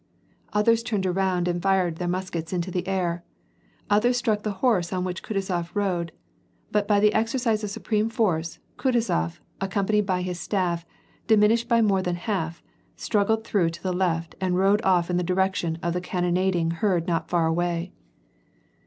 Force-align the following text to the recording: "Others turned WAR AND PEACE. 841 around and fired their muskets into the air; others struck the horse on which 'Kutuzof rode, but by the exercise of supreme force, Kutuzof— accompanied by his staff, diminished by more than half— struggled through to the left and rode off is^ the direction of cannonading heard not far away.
"Others 0.53 0.81
turned 0.81 1.05
WAR 1.05 1.09
AND 1.11 1.45
PEACE. 1.45 1.47
841 1.47 1.47
around 1.47 1.47
and 1.47 1.61
fired 1.61 1.95
their 1.97 2.07
muskets 2.07 2.51
into 2.53 2.71
the 2.71 2.87
air; 2.87 3.23
others 3.87 4.17
struck 4.17 4.41
the 4.41 4.53
horse 4.65 4.91
on 4.91 5.03
which 5.03 5.21
'Kutuzof 5.21 5.75
rode, 5.75 6.11
but 6.71 6.87
by 6.87 6.99
the 6.99 7.13
exercise 7.13 7.63
of 7.63 7.69
supreme 7.69 8.09
force, 8.09 8.57
Kutuzof— 8.79 9.39
accompanied 9.61 10.07
by 10.07 10.23
his 10.23 10.39
staff, 10.39 10.87
diminished 11.27 11.67
by 11.67 11.83
more 11.83 12.01
than 12.01 12.15
half— 12.15 12.63
struggled 12.95 13.43
through 13.43 13.69
to 13.69 13.83
the 13.83 13.93
left 13.93 14.33
and 14.41 14.57
rode 14.57 14.81
off 14.83 15.09
is^ 15.09 15.17
the 15.17 15.21
direction 15.21 15.77
of 15.83 15.93
cannonading 16.01 16.71
heard 16.81 17.05
not 17.05 17.29
far 17.29 17.45
away. 17.45 17.91